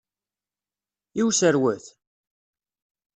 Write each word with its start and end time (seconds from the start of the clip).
I 1.19 1.21
userwet? 1.27 1.85